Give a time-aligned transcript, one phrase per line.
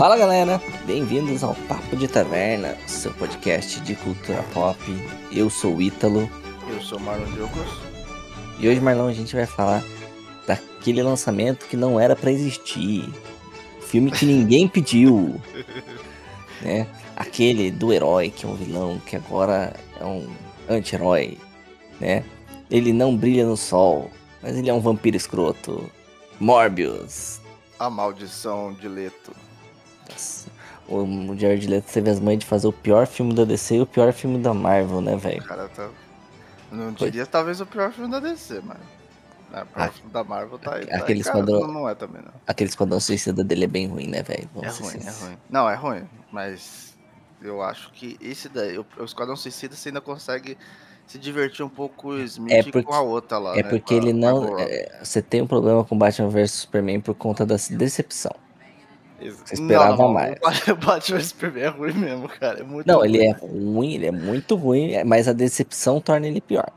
[0.00, 4.78] Fala galera, bem-vindos ao Papo de Taverna, seu podcast de cultura pop.
[5.30, 6.26] Eu sou o Ítalo
[6.70, 7.68] Eu sou o Marlon Jogos.
[8.58, 9.84] e hoje, Marlon, a gente vai falar
[10.46, 13.12] daquele lançamento que não era pra existir.
[13.82, 15.38] Filme que ninguém pediu,
[16.62, 16.86] né?
[17.14, 20.26] Aquele do herói que é um vilão, que agora é um
[20.66, 21.36] anti-herói,
[22.00, 22.24] né?
[22.70, 24.10] Ele não brilha no sol,
[24.42, 25.92] mas ele é um vampiro escroto.
[26.40, 27.38] Morbius.
[27.78, 29.49] A maldição de Leto.
[30.10, 30.48] Nossa,
[30.88, 33.86] O Jared Leto teve as mães de fazer o pior filme da DC e o
[33.86, 35.42] pior filme da Marvel, né, velho?
[35.44, 35.88] cara tá.
[36.72, 37.10] Não Foi.
[37.10, 38.78] diria talvez o pior filme da DC, mas.
[39.52, 40.82] É, o pior Ah, filme da Marvel tá aí.
[40.82, 42.32] aquele tá aí, cara, esquadrão- Não, não é também, não.
[42.46, 44.48] Aquele esquadrão suicida dele é bem ruim, né, velho?
[44.62, 45.36] É ruim, é ruim.
[45.48, 46.02] Não, é ruim,
[46.32, 46.90] mas.
[47.42, 50.58] Eu acho que esse daí, o, Esquadrão Suicida, você ainda consegue
[51.06, 53.54] se divertir um pouco o Smith É porque- com a outra lá.
[53.58, 54.58] É né, porque a- ele a não.
[54.58, 58.32] É, você tem um problema com Batman vs Superman por conta da decepção.
[59.28, 60.36] Você esperava não, não, mais.
[60.68, 62.60] O Batman- Superman é ruim mesmo, cara.
[62.60, 63.08] É muito Não, ruim.
[63.08, 66.68] ele é ruim, ele é muito ruim, mas a decepção torna ele pior.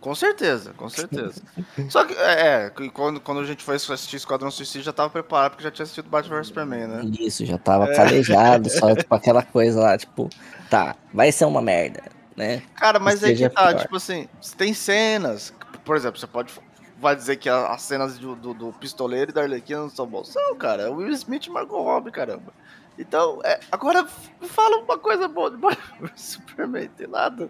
[0.00, 1.42] Com certeza, com certeza.
[1.90, 5.50] Só que, é, é, quando, quando a gente foi assistir Esquadrão Suicida, já tava preparado,
[5.50, 7.02] porque já tinha assistido Batman vs Superman, né?
[7.18, 7.94] Isso, já tava É.
[7.96, 10.30] calejado, só tipo aquela coisa lá, tipo,
[10.70, 12.04] tá, vai ser uma merda,
[12.36, 12.62] né?
[12.76, 13.80] Cara, mas é que tá, pior.
[13.80, 15.52] tipo assim, tem cenas,
[15.84, 16.52] por exemplo, você pode
[17.00, 20.28] vai dizer que as cenas do, do, do pistoleiro e da Arlequina não são boas.
[20.28, 22.52] São, cara, é o Will Smith e Margot Robbie, caramba.
[22.98, 24.04] Então, é, agora
[24.42, 25.58] fala uma coisa boa de
[26.20, 27.48] Superman, tem nada.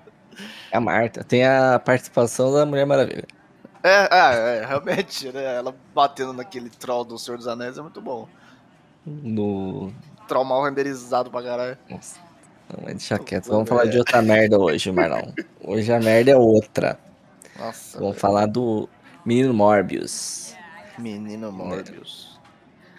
[0.70, 1.24] É a Marta.
[1.24, 3.26] Tem a participação da Mulher Maravilha.
[3.82, 5.56] É, ah, é, realmente, né?
[5.56, 8.28] Ela batendo naquele troll do Senhor dos Anéis é muito bom.
[9.06, 9.92] No.
[10.26, 11.78] Troll mal renderizado pra caralho.
[11.88, 12.18] Nossa.
[12.68, 13.46] Não, mas deixa quieto.
[13.46, 15.32] Vamos falar de outra merda hoje, Marlon.
[15.64, 16.98] Hoje a merda é outra.
[17.58, 18.20] Nossa, Vamos velho.
[18.20, 18.88] falar do
[19.28, 20.54] Menino Morbius.
[20.96, 22.40] Menino Morbius.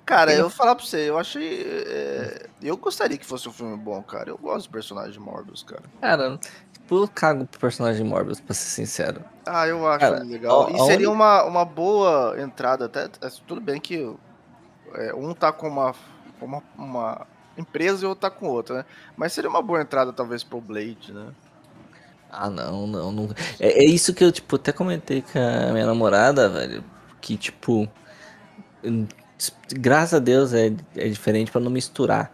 [0.05, 1.63] Cara, eu vou falar pra você, eu achei.
[1.87, 4.29] é, eu gostaria que fosse um filme bom, cara.
[4.29, 5.81] Eu gosto do personagem de Morbius, cara.
[5.99, 6.37] Cara,
[6.71, 9.23] tipo, eu cago pro personagem Morbius, pra ser sincero.
[9.43, 10.67] Ah, eu acho Cara, legal.
[10.67, 13.05] a- E seria única- uma, uma boa entrada, até.
[13.05, 14.15] é, Tudo bem que
[14.93, 15.95] é, um tá com uma,
[16.39, 18.85] com uma, uma empresa e o outro tá com outra, né?
[19.17, 21.29] Mas seria uma boa entrada, talvez, pro Blade, né?
[22.31, 23.29] Ah, não, não, não.
[23.59, 26.83] É, é isso que eu, tipo, até comentei com a minha namorada, velho.
[27.21, 27.87] Que, tipo,
[28.83, 29.07] hum,
[29.73, 32.33] graças a Deus é, é diferente pra não misturar.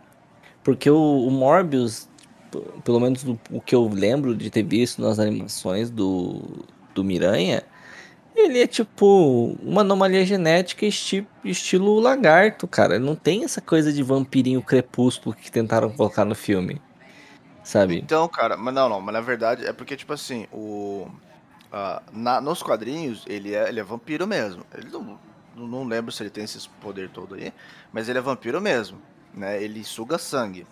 [0.63, 2.09] Porque o, o Morbius,
[2.85, 6.41] pelo menos do- o que eu lembro de ter visto nas animações do,
[6.95, 7.63] do Miranha,
[8.35, 13.00] ele é tipo uma anomalia genética esti estilo lagarto, cara.
[13.00, 16.81] Não tem essa coisa de vampirinho crepúsculo que tentaram colocar no filme.
[17.65, 17.97] Sabe?
[17.97, 21.07] Então, cara, mas não, não, mas na verdade é porque, tipo assim, o.
[21.73, 24.63] ah, na- nos quadrinhos, ele é, ele é vampiro mesmo.
[24.77, 25.19] Ele não,
[25.55, 27.51] não lembro se ele tem esse poder todo aí,
[27.91, 29.01] mas ele é vampiro mesmo,
[29.33, 29.61] né?
[29.61, 30.65] Ele suga sangue.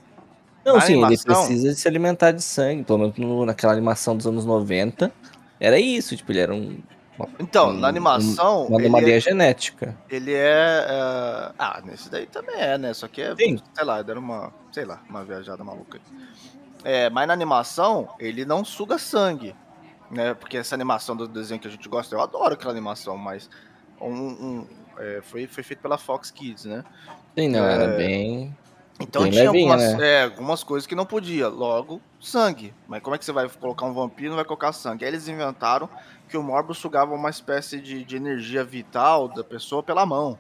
[0.64, 2.84] Não, Na sim, ele animação- precisa se alimentar de sangue.
[2.84, 5.12] Pelo menos no- naquela animação dos anos 90.
[5.60, 6.78] Era isso, tipo, ele era um.
[7.18, 9.98] Uma, Então, um- na animação, Uma ele anomalia é, genética.
[10.10, 12.94] ele é, é, Ah, nesse daí também é, né?
[12.94, 13.36] Só que é.
[13.36, 13.60] Sim.
[13.74, 14.54] Sei lá, deram uma.
[14.72, 16.24] Sei lá, uma viajada maluca aí.
[16.84, 19.56] É, mas na animação, ele não suga sangue.
[20.12, 20.34] Né?
[20.34, 23.50] Porque essa animação do desenho que a gente gosta, eu adoro aquela animação, mas.
[24.00, 24.68] Um, um,
[24.98, 26.84] é, foi, foi feito pela Fox Kids, né?
[27.38, 27.74] Sim, não, É.
[27.74, 28.56] era bem.
[29.00, 30.08] Então Bem tinha levinha, algumas, né?
[30.08, 31.48] é, algumas coisas que não podia.
[31.48, 32.74] Logo, sangue.
[32.88, 35.04] Mas como é que você vai colocar um vampiro e não vai colocar sangue?
[35.04, 35.90] Aí eles inventaram
[36.30, 40.38] que o Morbius sugava uma espécie de, de energia vital da pessoa pela mão.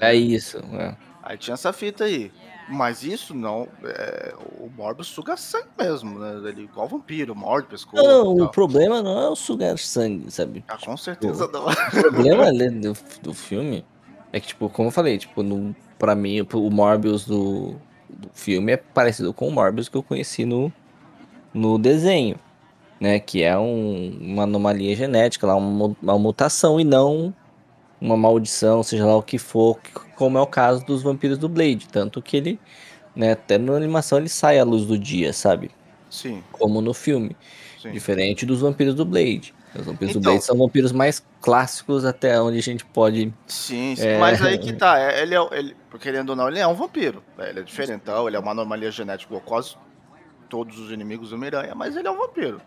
[0.00, 0.58] É isso.
[0.72, 0.96] É.
[1.22, 2.32] Aí tinha essa fita aí.
[2.68, 3.66] Mas isso não.
[3.82, 6.48] é, o Morbius suga sangue mesmo, né?
[6.48, 8.02] Ele igual vampiro, morde o pescoço.
[8.02, 10.64] Não, o problema não é o sugar sangue, sabe?
[10.68, 11.66] Ah, com certeza não.
[11.66, 12.92] O problema do,
[13.22, 13.84] do filme
[14.32, 17.76] é que, tipo, como eu falei, tipo, no, pra mim, o Morbius do,
[18.08, 20.70] do filme é parecido com o Morbius que eu conheci no,
[21.54, 22.38] no desenho,
[23.00, 23.18] né?
[23.18, 27.32] Que é um- uma anomalia genética, lá, uma, uma mutação e não
[28.00, 29.78] uma maldição, seja lá o que for,
[30.16, 31.88] como é o caso dos vampiros do Blade.
[31.90, 32.60] Tanto que ele,
[33.14, 35.70] né, até na animação ele sai à luz do dia, sabe?
[36.10, 37.36] Sim, Como no filme.
[37.80, 37.90] sim.
[37.92, 39.52] Diferente dos vampiros do Blade.
[39.78, 43.32] Os vampiros do Então- Blade são vampiros mais clássicos até onde a gente pode.
[43.46, 44.06] Sim, sim.
[44.06, 44.18] É.
[44.18, 44.98] Mas aí que tá.
[44.98, 47.22] é- Ele é, ele, querendo ou não, ele é um vampiro.
[47.36, 47.50] né?
[47.50, 49.76] Ele é diferentão, ele é uma anomalia genética quase
[50.48, 52.58] todos os inimigos do Miranha, mas ele é um vampiro.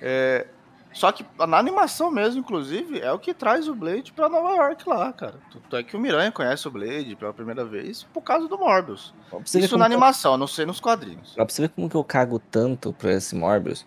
[0.00, 0.46] É,
[0.92, 4.88] só que na animação mesmo, inclusive, é o que traz o Blade pra Nova York
[4.88, 5.34] lá, cara.
[5.52, 9.14] Tanto é que o Miranha conhece o Blade pela primeira vez por causa do Morbius.
[9.44, 11.32] Isso na que eu- animação, não sei nos quadrinhos.
[11.34, 13.86] pra você ver como que eu cago tanto pra esse Morbius.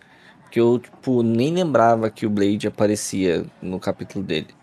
[0.49, 4.53] Que eu, tipo, nem lembrava que o Blade aparecia no capítulo dele.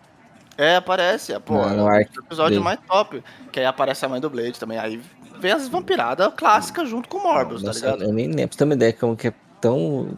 [0.57, 1.33] É, aparece.
[1.33, 2.63] É, pô, No- é no o arco episódio dele.
[2.63, 3.23] mais top.
[3.51, 4.77] Que aí aparece a mãe do Blade também.
[4.77, 5.01] Aí
[5.37, 8.03] vem as vampiradas clássicas junto com o Morbius, tá ligado?
[8.03, 8.53] eu nem lembro.
[8.53, 10.17] Você ter uma ideia como que é tão.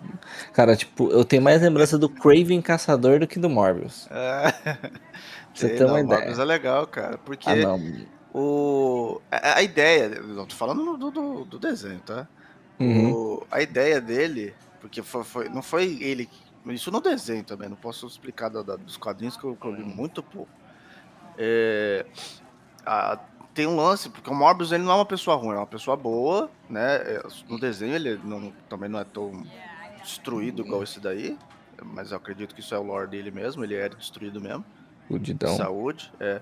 [0.54, 4.08] Cara, tipo, eu tenho mais lembrança do Craven Caçador do que do Morbius.
[4.12, 4.78] É.
[5.54, 6.20] Você ter uma não, ideia.
[6.22, 7.18] Morbius é legal, cara.
[7.20, 7.80] Porque Ah, não.
[8.34, 10.10] o, a, a ideia.
[10.10, 12.28] Não, tô falando do, do, do desenho, tá?
[12.80, 13.12] Uhum.
[13.14, 16.28] O- a ideia dele, porque foi, foi- não foi ele.
[16.68, 19.76] Isso no desenho também, não posso explicar da- da- dos quadrinhos que eu, que eu
[19.76, 20.50] li muito pouco.
[21.38, 22.06] É,
[22.86, 23.20] a-
[23.54, 25.96] tem um lance, porque o Morbius ele não é uma pessoa ruim, é uma pessoa
[25.96, 26.96] boa, né?
[26.98, 29.44] É, No desenho ele não- também não é tão
[30.02, 31.38] destruído igual esse daí,
[31.84, 34.66] mas eu acredito que isso é o lore dele mesmo, ele é destruído mesmo
[35.08, 35.56] Fudidão.
[35.56, 36.12] saúde.
[36.20, 36.42] É.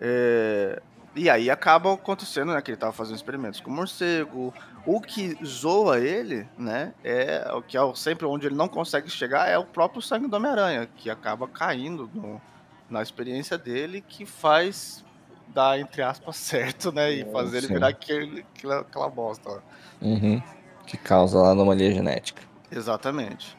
[0.00, 0.82] É,
[1.14, 2.62] E aí acaba acontecendo, né?
[2.62, 4.52] Que ele tava fazendo experimentos com o morcego.
[4.86, 6.94] O que zoa ele, né?
[7.04, 10.34] É o que é sempre onde ele não consegue chegar é o próprio sangue do
[10.36, 12.40] Homem-Aranha, que acaba caindo no-
[12.88, 15.04] na experiência dele, que faz
[15.52, 17.12] dar, entre aspas, certo, né?
[17.12, 17.74] E fazer ele Sim.
[17.74, 18.44] virar aquele,
[18.80, 19.62] aquela, bosta lá.
[20.00, 20.42] Uhum.
[20.86, 22.42] Que causa lá anomalia genética.
[22.70, 23.56] Exatamente.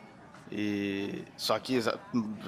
[0.51, 1.99] E só que exa-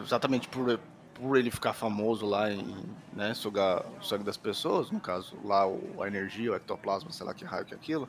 [0.03, 0.79] exatamente por,
[1.13, 2.75] por ele ficar famoso lá em
[3.13, 7.25] né, sugar o sangue das pessoas, no caso lá o, a energia, o ectoplasma, sei
[7.25, 8.07] lá que raio que é aquilo,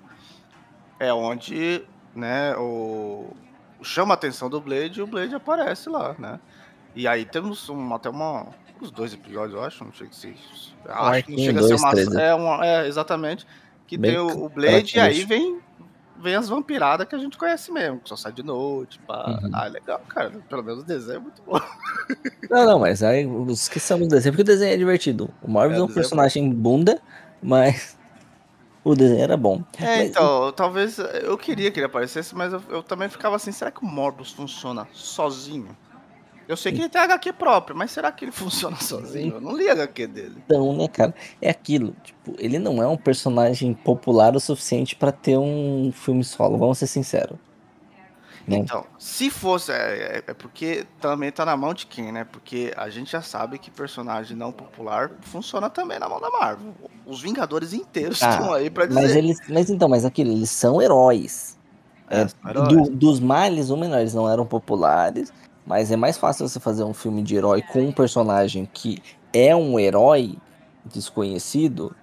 [0.98, 1.84] é onde
[2.14, 3.30] né, o,
[3.82, 6.40] chama a atenção do Blade e o Blade aparece lá, né?
[6.96, 8.46] E aí temos um, até uma,
[8.80, 10.34] uns dois episódios, eu acho, não sei se
[10.88, 13.46] acho que não chega a ser dois, uma, três, é, uma, é exatamente
[13.86, 15.60] que Bem tem o, o Blade e aí vem
[16.18, 19.38] vem as vampiradas que a gente conhece mesmo, que só sai de noite, pá.
[19.42, 19.50] Uhum.
[19.52, 20.30] Ah, legal, cara.
[20.48, 21.60] Pelo menos o desenho é muito bom.
[22.48, 25.28] Não, não, mas aí esqueçamos do desenho, porque o desenho é divertido.
[25.42, 27.02] O Morbius É, é, um é personagem bunda,
[27.42, 27.98] mas
[28.84, 29.64] o desenho era bom.
[29.80, 33.50] É, Mas- então, talvez eu queria que ele aparecesse, mas eu, eu também ficava assim,
[33.50, 35.76] será que o Morbius funciona sozinho?
[36.48, 39.34] Eu sei que ele tem HQ próprio, mas será que ele funciona sozinho?
[39.34, 40.36] Eu não li a HQ dele.
[40.44, 41.14] Então, né, cara?
[41.42, 41.94] É aquilo.
[42.04, 46.78] Tipo, ele não é um personagem popular o suficiente pra ter um filme solo, vamos
[46.78, 47.36] ser sinceros.
[48.46, 48.58] Né?
[48.58, 52.24] Então, se fosse, é, é- é porque também tá na mão de quem, né?
[52.24, 56.72] Porque a gente já sabe que personagem não popular funciona também na mão da Marvel.
[57.04, 59.00] Os Vingadores inteiros Ah, estão aí pra dizer.
[59.00, 59.38] Mas eles.
[59.48, 61.58] Mas então, mas aquilo, eles são heróis.
[62.08, 65.32] É, É, do- dos males, o menor, eles não eram populares,
[65.66, 69.02] mas é mais fácil você fazer um filme de herói com um personagem que
[69.32, 70.36] é um herói
[70.84, 71.94] desconhecido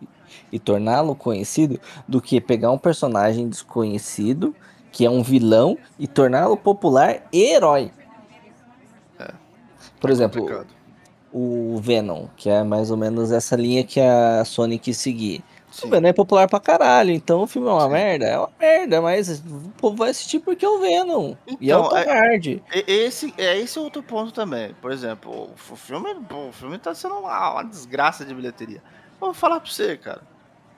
[0.51, 4.53] e torná-lo conhecido do que pegar um personagem desconhecido
[4.91, 7.91] que é um vilão e torná-lo popular e herói.
[9.99, 10.67] Por exemplo, Complicado.
[11.31, 15.43] o Venom, que é mais ou menos essa linha que a Sony quis seguir.
[15.73, 15.87] Sim.
[15.87, 17.89] O Venom é popular pra caralho, então o filme é uma Sim.
[17.91, 21.33] merda, é uma merda, mas o povo vai assistir porque é o Venom.
[21.59, 22.63] e é o Então, é- Hardy.
[22.71, 24.75] E- Esse, é esse outro ponto também.
[24.75, 28.83] Por exemplo, o filme, o filme tá sendo uma, uma desgraça de bilheteria.
[29.19, 30.21] Eu Vou falar pra você, cara,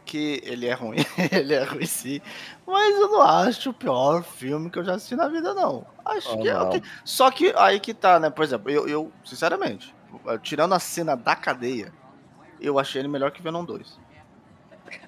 [0.06, 0.98] que ele é ruim,
[1.32, 2.22] ele é ruim sim,
[2.66, 5.86] mas eu não acho o pior filme que eu já assisti na vida, não.
[6.06, 6.68] Acho Ah, que é não.
[6.70, 6.82] ok.
[7.04, 8.30] Só que aí que tá, né?
[8.30, 9.94] Por exemplo, eu, eu, sinceramente,
[10.42, 11.92] tirando a cena da cadeia,
[12.62, 14.00] eu achei ele melhor que Venom 2.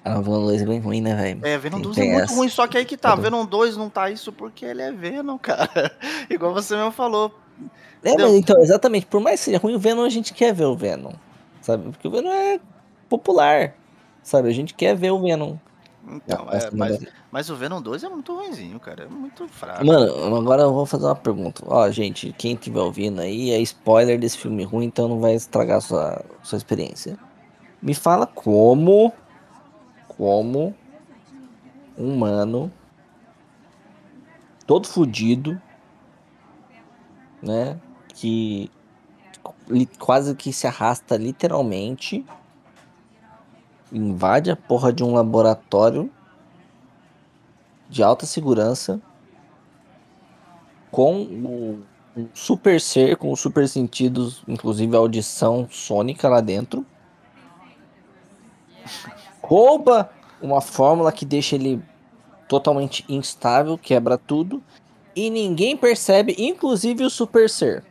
[0.04, 1.40] Ah, o Venom 2 é bem ruim, né, velho?
[1.46, 2.34] É, Venom Tem- 2 tem é muito essa.
[2.34, 5.36] ruim, só que aí que tá, Venom 2 não tá isso porque ele é Venom,
[5.42, 5.92] cara.
[6.30, 7.32] Igual você mesmo falou.
[8.02, 10.64] É, mas então, exatamente, por mais que seja ruim, o Venom a gente quer ver
[10.66, 11.12] o Venom,
[11.60, 11.90] sabe?
[11.90, 12.60] Porque o Venom é
[13.08, 13.74] popular,
[14.22, 14.48] sabe?
[14.48, 15.56] A gente quer ver o Venom.
[16.10, 19.04] Então, é, mas, vai- mas o Venom 2 é muito ruimzinho, cara.
[19.04, 19.84] É muito fraco.
[19.84, 21.62] Mano, agora eu vou fazer uma pergunta.
[21.66, 25.82] Ó, gente, quem estiver ouvindo aí, é spoiler desse filme ruim, então não vai estragar
[25.82, 27.18] sua, sua experiência.
[27.82, 29.12] Me fala como.
[30.18, 30.74] Como.
[31.96, 32.70] Um mano.
[34.66, 35.60] Todo fudido.
[37.42, 37.80] Né?
[38.08, 38.70] Que.
[39.98, 42.26] Quase que se arrasta literalmente.
[43.90, 46.12] Invade a porra de um laboratório.
[47.88, 49.00] De alta segurança
[50.90, 51.84] com o
[52.16, 56.84] um super ser, com super sentidos, inclusive audição sônica lá dentro.
[59.48, 60.10] Rouba
[60.42, 61.82] uma fórmula que deixa ele
[62.46, 64.62] totalmente instável, quebra tudo.
[65.16, 67.82] E ninguém percebe, inclusive o super ser.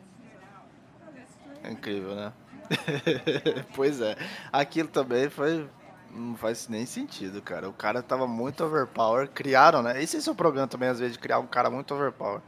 [1.64, 2.32] É incrível, né?
[3.76, 4.16] pois é.
[4.54, 5.68] Aquilo também foi.
[6.14, 7.68] Não faz nem sentido, cara.
[7.68, 9.28] O cara tava muito overpower.
[9.28, 10.02] Criaram, né?
[10.02, 12.40] Esse é o problema também, às vezes, de criar um cara muito overpower.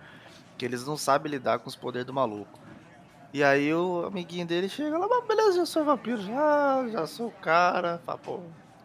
[0.56, 2.60] Que eles não sabem lidar com os poderes do maluco.
[3.34, 7.32] E aí o amiguinho dele chega lá, beleza, já sou vampiro, já, já sou o
[7.32, 8.00] cara.
[8.06, 8.40] Fala, pô,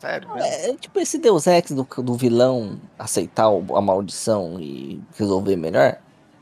[0.05, 0.49] sério mesmo?
[0.49, 5.97] É tipo esse Deus Ex do, do vilão aceitar a maldição e resolver melhor.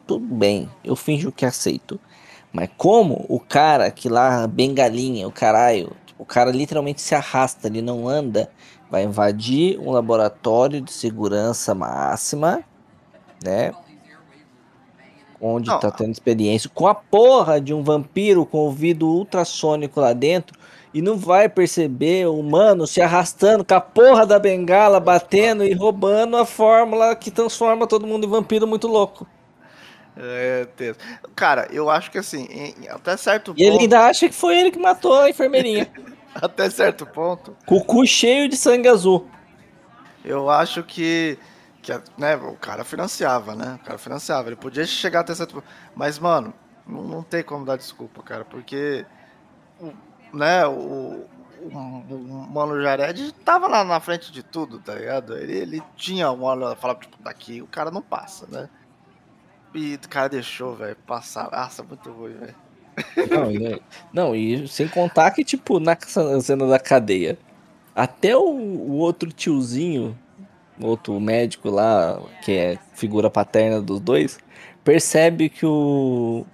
[0.07, 1.99] Tudo bem, eu finjo que aceito.
[2.53, 7.81] Mas como o cara que lá, bengalinha, o caralho, o cara literalmente se arrasta, ele
[7.81, 8.51] não anda
[8.93, 12.63] vai invadir um laboratório de segurança máxima,
[13.43, 13.73] né?
[15.45, 15.81] Onde Não.
[15.81, 20.57] tá tendo experiência com a porra de um vampiro com ouvido ultrassônico lá dentro
[20.95, 25.73] e não vai perceber o humano se arrastando com a porra da bengala, batendo e
[25.73, 29.27] roubando a fórmula que transforma todo mundo em vampiro muito louco.
[30.17, 30.99] É, tenso.
[31.35, 34.57] Cara, eu acho que assim, em- até certo E ele ponto, ainda acha que foi
[34.61, 35.91] ele que matou a enfermeirinha.
[36.35, 39.27] até certo ponto, com o cu cheio de sangue azul.
[40.25, 41.39] eu acho que,
[41.83, 43.79] que né, o cara financiava, né?
[43.83, 45.63] O cara financiava, ele podia chegar até certo.
[45.95, 46.55] Mas, mano,
[46.87, 49.05] não, não tem como dar desculpa, cara, porque
[49.81, 49.93] o,
[50.33, 51.27] né, o,
[51.61, 55.37] o, o Mano Jared tava lá na frente de tudo, tá ligado?
[55.37, 58.69] Ele, ele tinha uma falava, tipo, daqui o cara não passa, né?
[59.75, 61.51] E o cara deixou, velho, passar.
[61.51, 62.55] Nossa, muito ruim, velho.
[63.31, 65.97] Não, e- não, e sem contar que, tipo, na
[66.43, 67.39] cena da cadeia,
[67.95, 70.19] até o, o outro tiozinho,
[70.81, 74.39] outro médico lá, que é figura paterna dos dois,
[74.85, 76.45] percebe que o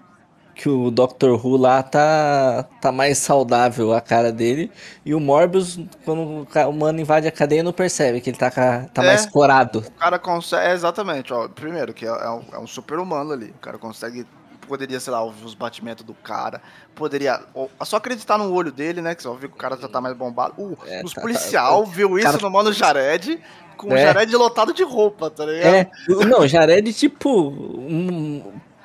[0.54, 1.34] que o Dr.
[1.34, 4.72] Who lá tá, tá mais saudável a cara dele.
[5.06, 8.36] E o Morbius, quando o ca- o mano invade a cadeia, não percebe que ele
[8.38, 9.06] tá, tá É.
[9.06, 9.84] mais corado.
[9.86, 10.66] O cara consegue.
[10.66, 11.48] É, exatamente, ó.
[11.48, 13.50] Primeiro, que é, é um, é um super humano ali.
[13.50, 14.26] O cara consegue.
[14.68, 16.60] Poderia, sei lá, ouvir os batimentos do cara.
[16.94, 17.40] Poderia.
[17.54, 19.14] ó, só acreditar no olho dele, né?
[19.14, 20.54] Que você ver que o cara já tá mais bombado.
[20.58, 23.40] Uh, É, os tá- policial viu isso cara- no mano Jared.
[23.76, 24.02] Com o É.
[24.02, 25.74] Jared lotado de roupa, tá ligado?
[25.74, 25.90] É,
[26.26, 28.42] não, Jared, tipo, um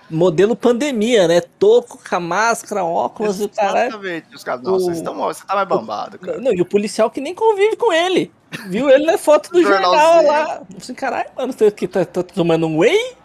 [0.10, 1.42] modelo pandemia, né?
[1.42, 3.90] Toco com a máscara, óculos e o caralho.
[3.90, 4.36] Exatamente.
[4.36, 6.40] Os caras, nossa, O- vocês tão, você tá mais bombado, cara.
[6.40, 8.32] Não, e o policial que nem convive com ele.
[8.68, 10.62] Viu ele na foto do jornal lá.
[10.78, 13.16] Assim, caralho, mano, você que tá, tá tomando um whey?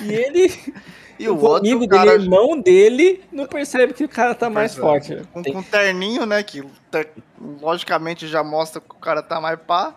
[0.00, 0.74] E ele,
[1.18, 4.50] E o o outro amigo cara dele, irmão dele, não percebe que o cara tá
[4.50, 4.80] mais é.
[4.80, 5.22] forte.
[5.32, 6.42] com, Tem- com terninho, né?
[6.42, 7.10] Que ter-
[7.60, 9.94] logicamente já mostra que o cara tá mais pá.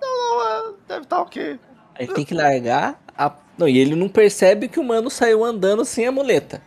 [0.00, 1.58] Não, não, é, deve estar ok.
[1.98, 3.32] Aí tem que largar a.
[3.56, 6.60] Não, e ele não percebe que o mano saiu andando sem a muleta.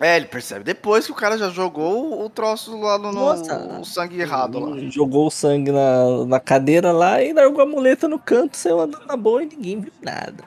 [0.00, 3.56] É, ele percebe depois que o cara já jogou o- troço lá no, no- Nossa.
[3.80, 4.76] o sangue errado lá.
[4.90, 9.06] Jogou o sangue na, na cadeira lá e largou a muleta no canto, saiu andando
[9.06, 10.44] na boa e ninguém viu nada.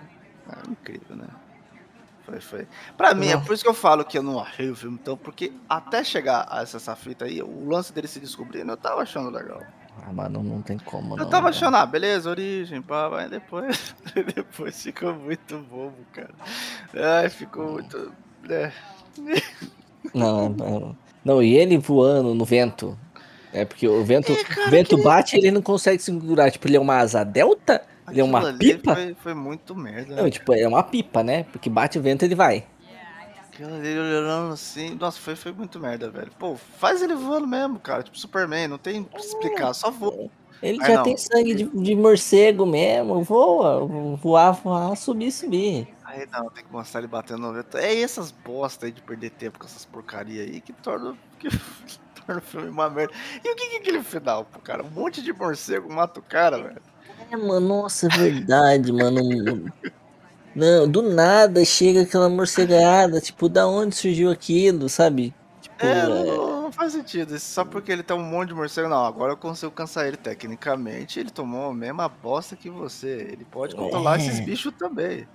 [0.48, 1.26] É incrível, né?
[2.30, 2.68] Foi, foi.
[2.98, 3.44] Pra mim, é Não.
[3.44, 6.46] por isso que eu falo que eu não achei o filme tão, porque até chegar
[6.50, 9.62] a essa, essa fita aí, o lance dele se descobrindo, eu tava achando legal.
[10.06, 11.24] Ah, mano, não tem como, não.
[11.24, 11.56] Eu tava velho.
[11.56, 13.96] achando, ah, beleza, origem, pá, mas depois,
[14.36, 16.30] depois ficou muito bobo, cara.
[16.94, 18.14] Ai, ficou muito.
[18.50, 18.72] É.
[20.14, 20.98] Não, não.
[21.24, 22.98] Não, e ele voando no vento.
[23.52, 26.52] É porque o vento, É, cara, vento aquele- bate ele não consegue segurar.
[26.52, 27.82] Tipo, ele é uma asa delta?
[28.12, 28.96] Ele é uma pipa?
[28.96, 30.16] Foi, foi muito merda.
[30.16, 30.30] Não, né?
[30.30, 31.44] tipo, é uma pipa, né?
[31.44, 32.66] Porque bate o vento ele vai.
[33.48, 34.96] Aquilo ali ele olhando assim.
[34.96, 36.32] Nossa, foi, foi muito merda, velho.
[36.40, 38.04] Pô, faz ele voando mesmo, cara.
[38.04, 40.30] Tipo Superman, não tem o que explicar, só voa.
[40.62, 41.04] Ele Mas já não.
[41.04, 43.24] tem sangue de, de morcego mesmo.
[43.24, 43.86] Voa,
[44.18, 45.88] voar, voar, subir, subir.
[46.04, 47.78] Aí não, tem que mostrar ele batendo no vento.
[47.78, 51.50] É essas bosta aí de perder tempo com essas porcaria aí que torna, que
[52.26, 53.14] torna o filme uma merda.
[53.44, 54.84] E o que que é aquele final, pô, cara?
[54.84, 56.82] Um monte de morcego mata o cara, velho.
[57.32, 59.22] É, mano, nossa, é verdade, mano.
[60.56, 65.34] Não, do nada chega aquela morcegada, tipo, da onde surgiu aquilo, sabe?
[65.62, 67.38] Tipo, É, é, não, não faz sentido.
[67.40, 68.90] Só porque ele tem um monte de morcego.
[68.90, 70.18] Não, agora eu consigo cansar ele.
[70.18, 73.30] Tecnicamente, ele tomou a mesma bosta que você.
[73.32, 74.26] Ele pode controlar É.
[74.26, 75.28] esses bichos também.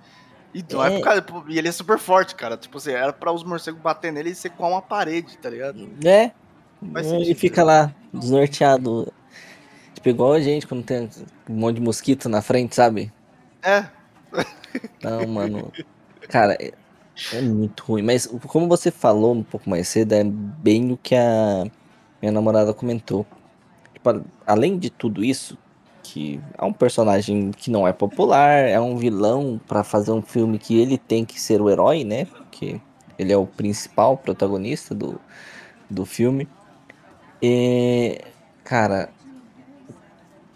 [0.53, 1.01] E, não é É.
[1.01, 2.55] causa- e ele é super forte, cara.
[2.57, 5.89] Tipo assim, era pra os morcegos bater nele e ser com uma parede, tá ligado?
[6.93, 9.11] Faz Ele fica lá, desnorteado.
[9.95, 11.09] Tipo, igual a gente quando tem
[11.49, 13.11] um monte de mosquito na frente, sabe?
[13.63, 13.85] É,
[15.01, 15.71] Não, mano.
[16.29, 16.73] Cara, é,
[17.33, 18.01] é muito ruim.
[18.01, 21.65] Mas como você falou um pouco mais cedo, é bem o que a
[22.21, 23.25] minha namorada comentou.
[23.93, 25.57] Tipo, além de tudo isso,
[26.03, 30.59] que é um personagem que não é popular, é um vilão pra fazer um filme
[30.59, 32.25] que ele tem que ser o herói, né?
[32.25, 32.79] Porque
[33.17, 35.19] ele é o principal protagonista do,
[35.89, 36.47] do filme.
[37.41, 38.21] E,
[38.63, 39.09] cara,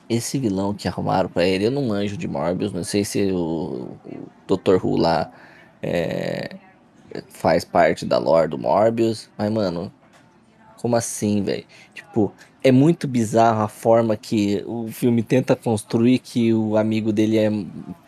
[0.10, 3.96] esse vilão que arrumaram pra ele, eu não manjo de Morbius, não sei se o,
[4.06, 4.84] o Dr.
[4.84, 5.32] Who lá
[5.84, 6.56] é,
[7.30, 9.92] faz parte da lore do Morbius, mas mano,
[10.78, 11.66] como assim, velho?
[11.94, 17.38] Tipo, é muito bizarro a forma que o filme tenta construir que o amigo dele
[17.38, 17.50] é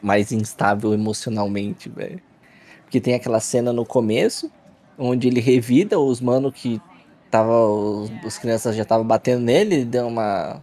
[0.01, 2.21] mais instável emocionalmente, velho.
[2.83, 4.51] Porque tem aquela cena no começo,
[4.97, 6.81] onde ele revida os mano que
[7.29, 10.61] tava, os, os crianças já estavam batendo nele, ele deu uma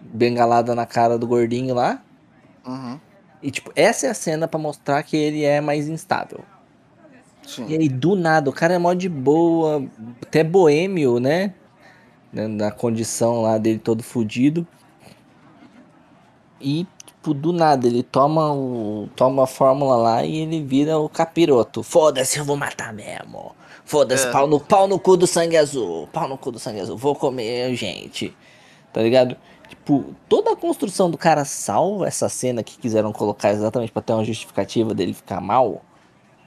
[0.00, 2.02] bengalada na cara do gordinho lá.
[2.64, 3.00] uhum,
[3.42, 6.46] E tipo, essa é a cena pra mostrar que ele é mais instável.
[7.66, 7.76] E sim.
[7.76, 9.88] aí, do nada, o cara é mó de boa,
[10.22, 11.54] até boêmio, né?
[12.32, 14.66] Né, Na condição lá dele todo fudido.
[16.60, 19.08] E, tipo, do nada, ele toma o.
[19.14, 21.82] toma a fórmula lá e ele vira o capiroto.
[21.82, 23.54] Foda-se, eu vou matar mesmo.
[23.84, 24.30] Foda-se, É.
[24.30, 26.08] pau, no, pau no cu do sangue azul.
[26.08, 26.96] Pau no cu do sangue azul.
[26.96, 28.36] Vou comer gente.
[28.92, 29.36] Tá ligado?
[29.88, 34.12] Tipo, toda a construção do cara, salvo essa cena que quiseram colocar exatamente pra ter
[34.12, 35.82] uma justificativa dele ficar mal,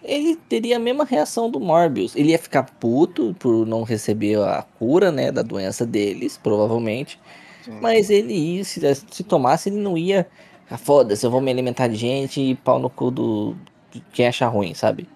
[0.04, 2.16] ele teria a mesma reação do Morbius.
[2.16, 7.20] Ele ia ficar puto por não receber a cura, né, da doença deles, provavelmente.
[7.66, 7.80] Sim.
[7.82, 8.80] Mas ele ia, se,
[9.10, 10.28] se tomasse, ele não ia.
[10.70, 13.56] Ah, foda-se, eu vou me alimentar de gente e pau no cu do.
[13.92, 15.10] de quem acha ruim, sabe?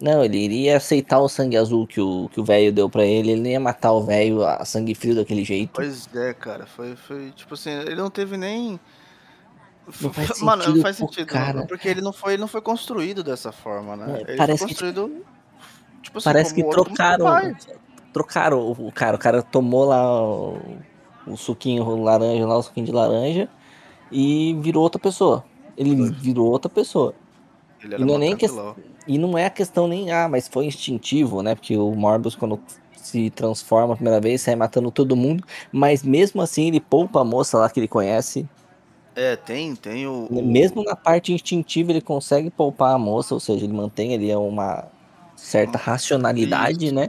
[0.00, 3.32] Não, ele iria aceitar o sangue azul que o que o velho deu pra ele,
[3.32, 5.72] ele não ia matar o velho a sangue frio daquele jeito.
[5.74, 8.78] Pois é, cara, foi, foi tipo assim, ele não teve nem.
[10.00, 11.66] Não faz Mano, sentido não faz sentido, cara.
[11.66, 14.18] porque ele não foi, ele não foi construído dessa forma, né?
[14.18, 15.24] É, ele parece que, construído.
[16.00, 17.26] Tipo assim, Parece que trocaram.
[18.12, 19.16] Trocaram o cara.
[19.16, 20.60] O cara tomou lá o,
[21.26, 23.48] o suquinho laranja, lá, o suquinho de laranja,
[24.12, 25.44] e virou outra pessoa.
[25.76, 27.14] Ele virou outra pessoa.
[27.82, 28.48] Ele E era não é nem que-.
[29.08, 31.54] E não é a questão nem, ah, mas foi instintivo, né?
[31.54, 32.60] Porque o Morbius, quando
[32.94, 35.42] se transforma a primeira vez, sai matando todo mundo.
[35.72, 38.46] Mas mesmo assim, ele poupa a moça lá que ele conhece.
[39.16, 40.28] É, tem, tem o.
[40.30, 44.84] Mesmo na parte instintiva, ele consegue poupar a moça, ou seja, ele mantém ali uma
[45.34, 46.94] certa racionalidade, Isso.
[46.94, 47.08] né?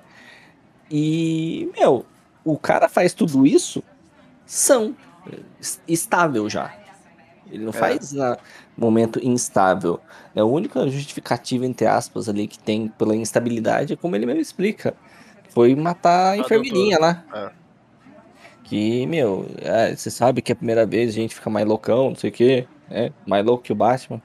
[0.90, 2.06] E, meu,
[2.44, 3.84] o cara faz tudo isso
[4.46, 4.96] são
[5.60, 6.74] es- estável já.
[7.52, 7.74] Ele não É.
[7.74, 8.38] faz na
[8.80, 10.00] momento instável.
[10.36, 14.42] É a única justificativa, entre aspas, ali que tem pela instabilidade, é como ele mesmo
[14.42, 14.96] explica.
[15.50, 17.24] Foi matar a enfermeirinha lá.
[17.34, 17.52] É.
[18.64, 22.10] Que, meu, é, você sabe que é a primeira vez a gente fica mais loucão,
[22.10, 23.12] não sei o quê, né?
[23.26, 24.22] Mais louco que o Batman.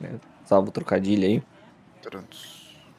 [0.00, 0.10] Né?
[0.44, 1.42] Salvo o trocadilho aí.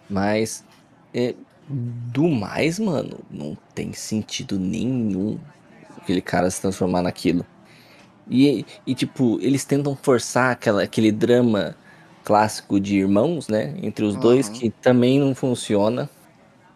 [0.10, 0.66] Mas,
[1.13, 1.34] é,
[1.68, 5.39] do mais, mano, não tem sentido nenhum
[5.98, 7.46] aquele cara se transformar naquilo.
[8.30, 11.76] E, e tipo, eles tentam forçar aquela, aquele drama
[12.24, 13.76] clássico de irmãos, né?
[13.84, 14.54] Entre os dois, Uhum.
[14.60, 16.10] que também não funciona.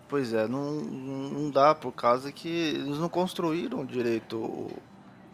[0.08, 4.84] Pois é, não, não dá por causa que eles não construíram direito, o-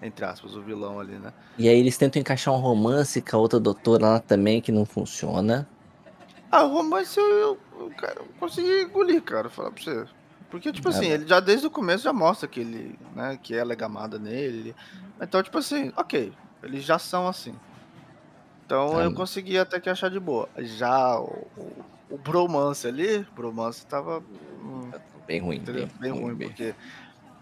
[0.02, 1.32] entre aspas, o vilão ali, né?
[1.58, 4.86] E aí eles tentam encaixar um romance com a outra doutora lá também, que não
[4.86, 5.68] funciona.
[6.52, 10.06] Ah, o romance eu, eu, eu, cara, eu consegui engolir, cara, falar pra você.
[10.50, 13.74] Porque, tipo assim, ele já desde o começo já mostra que ele, né, que ela
[13.74, 14.76] é gamada nele.
[15.22, 17.60] Então, tipo assim, ok, eles já são assim.
[18.66, 20.50] Então Ah, eu consegui até que achar de boa.
[20.60, 24.96] Já o, o, o bromance ali, bromance tava hum,
[25.28, 25.64] Bem ruim.
[25.64, 25.90] entendeu?
[26.00, 26.78] bem ruim, bem- porque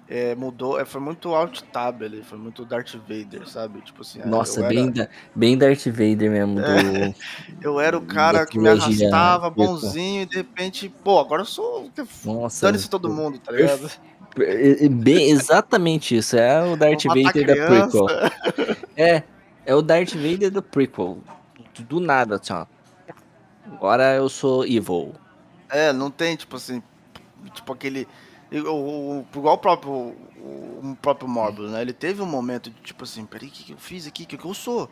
[0.08, 3.84] é, mudou, é, foi muito alt tab ali, foi muito Darth Vader, sabe?
[3.84, 6.62] Tipo assim, Nossa, eu bem, era, da- bem Darth Vader mesmo.
[6.62, 7.14] Do...
[7.62, 11.92] eu era o cara que me arrastava bonzinho e de repente, pô, agora eu sou
[12.24, 12.72] Nossa.
[12.72, 13.90] Dane-se todo mundo, tá ligado?
[14.40, 16.38] É- é Bem, exatamente isso.
[16.38, 18.08] É o Darth Vou Vader da prequel.
[18.96, 19.24] É,
[19.66, 21.18] é o Darth Vader do prequel.
[21.80, 22.66] Do, nada, assim, ó.
[23.74, 25.14] Agora eu sou evil.
[25.70, 26.82] É, não tem, tipo assim,
[27.54, 28.08] tipo aquele.
[28.52, 31.82] o- Igual o próprio, o, próprio Morbius, né?
[31.82, 34.24] Ele teve um momento de tipo assim, peraí, o que, que eu fiz aqui?
[34.24, 34.90] O que, que eu sou?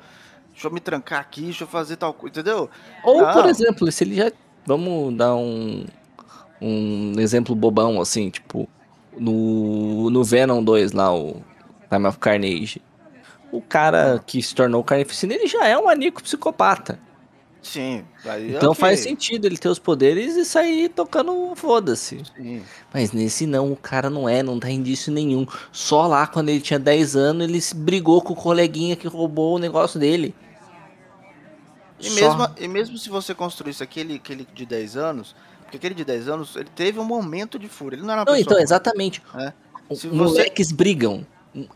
[0.51, 2.69] Deixa eu me trancar aqui, deixa eu fazer tal coisa, entendeu?
[3.03, 3.49] Ou, por Não.
[3.49, 4.31] exemplo, se ele já.
[4.65, 5.85] Vamos dar um.
[6.61, 8.67] Um exemplo bobão, assim, tipo.
[9.19, 11.43] No, no Venom 2 lá, o
[11.89, 12.81] Time of Carnage.
[13.51, 16.99] O cara que se tornou carnificina, ele já é um anico psicopata.
[17.61, 22.23] Sim, aí Então ok, faz sentido ele ter os poderes e sair tocando foda-se.
[22.93, 25.45] Mas nesse não, o cara não é, não dá indício nenhum.
[25.71, 29.55] Só lá quando ele tinha 10 anos, ele se brigou com o coleguinha que roubou
[29.55, 30.33] o negócio dele.
[31.99, 32.15] E Só.
[32.15, 35.35] mesmo, e mesmo se você construísse aquele, aquele de 10 anos,
[35.69, 37.95] porque aquele de 10 anos, ele teve um momento de fúria.
[37.95, 38.53] Ele não era uma Não, pessoa.
[38.53, 39.21] então, exatamente.
[39.35, 39.53] É.
[39.95, 41.25] Se você- Moleques brigam.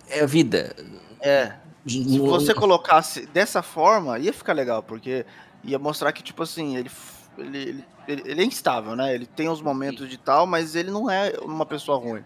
[0.10, 0.76] É a vida.
[1.22, 1.54] É.
[1.88, 5.26] Se você colocasse dessa forma, ia ficar legal, porque
[5.64, 6.90] ia mostrar que, tipo assim, ele,
[7.38, 9.14] ele, ele, ele, é instável, né?
[9.14, 12.24] Ele tem os momentos de tal, mas ele não é uma pessoa ruim.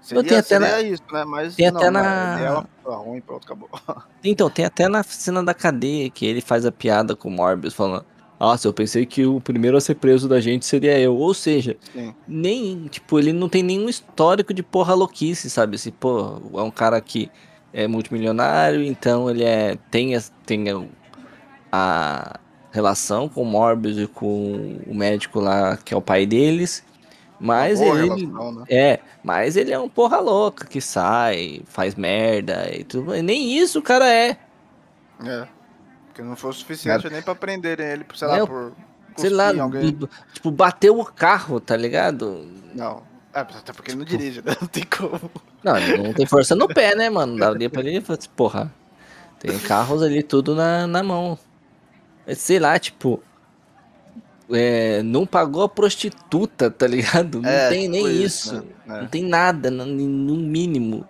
[0.00, 1.24] Seria, tem até na- isso, né?
[1.24, 3.68] Mas tem não, até na- ele é uma pessoa ruim, pronto, acabou.
[4.24, 7.74] Então, tem até na cena da cadeia que ele faz a piada com o Morbius,
[7.74, 8.04] falando:
[8.38, 11.16] Nossa, eu pensei que o primeiro a ser preso da gente seria eu.
[11.16, 12.14] Ou seja, Sim.
[12.28, 15.78] nem, tipo, ele não tem nenhum histórico de porra louquice, sabe?
[15.78, 17.30] Se, pô, é um cara que
[17.72, 20.12] é multimilionário, então ele é tem,
[20.44, 20.82] tem a,
[21.70, 26.84] a relação com o Morbius e com o médico lá, que é o pai deles,
[27.38, 28.64] mas ele relação, né?
[28.70, 33.78] é, mas ele é um porra louca que sai, faz merda e tudo, nem isso
[33.78, 34.38] o cara é.
[35.24, 35.46] É.
[36.16, 38.72] Porque não foi o suficiente nem pra prenderem ele, sei lá, eu- por.
[39.18, 39.98] Sei lá, alguém.
[40.32, 42.46] tipo, bateu o carro, tá ligado?
[42.74, 43.02] Não.
[43.34, 44.56] É, até porque ele não Tipo, dirige, né?
[44.60, 45.30] Não tem como.
[45.62, 47.36] Não, ele não tem força no pé, né, mano?
[47.38, 48.72] Daria pra ele falar assim, porra.
[49.38, 51.38] Tem carros ali tudo na, na mão.
[52.34, 53.22] Sei lá, tipo.
[54.50, 57.42] É, não pagou a prostituta, tá ligado?
[57.42, 58.54] Não É, tem tipo nem isso, isso.
[58.86, 58.96] né?
[58.98, 59.00] É.
[59.02, 61.06] Não tem nada, no, no mínimo.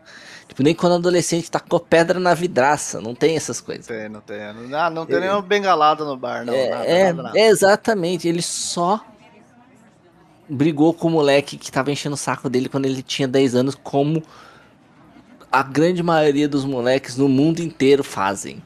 [0.56, 2.98] Tipo, nem quando adolescente tacou pedra na vidraça.
[2.98, 3.86] Não tem essas coisas.
[3.86, 4.38] Tem, não tem.
[4.54, 6.54] Não, ah, não tem nenhuma bengalada no bar, não.
[6.54, 7.38] é, nada, é, nada, nada.
[7.38, 8.26] é exatamente.
[8.26, 9.04] Ele só
[10.48, 13.74] brigou com o moleque que tava enchendo o saco dele quando ele tinha 10 anos,
[13.74, 14.22] como
[15.52, 18.62] a grande maioria dos moleques no mundo inteiro fazem.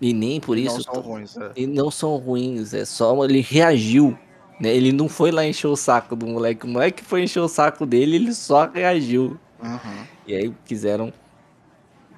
[0.00, 0.82] E nem por Não isso.
[0.82, 1.52] são ruins, é.
[1.54, 4.18] E não são ruins, é só ele reagiu.
[4.58, 4.74] Né?
[4.74, 6.66] Ele não foi lá encher o saco do moleque.
[6.66, 9.38] O moleque foi encher o saco dele, ele só reagiu.
[9.62, 10.06] Uhum.
[10.26, 11.12] E aí quiseram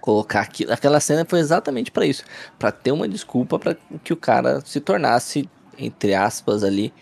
[0.01, 0.73] colocar aquilo.
[0.73, 2.25] Aquela cena foi exatamente pra isso,
[2.59, 6.93] Pra ter uma desculpa para que o cara se tornasse entre aspas ali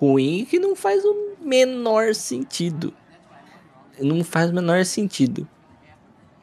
[0.00, 2.92] ruim, que não faz o menor sentido.
[3.98, 5.46] Não faz o menor sentido.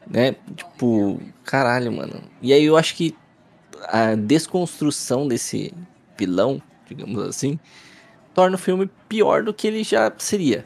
[0.06, 0.36] Né?
[0.56, 2.22] Tipo, caralho, mano.
[2.40, 3.16] E aí eu acho que
[3.88, 5.74] a desconstrução desse
[6.16, 7.58] vilão, digamos assim,
[8.32, 10.64] torna o filme pior do que ele já seria.